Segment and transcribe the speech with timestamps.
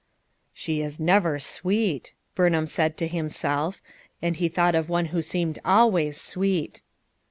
[0.51, 3.83] "She is never sweet," Burnham said to him self;
[4.19, 6.81] and he thought of one who seemed always sweet.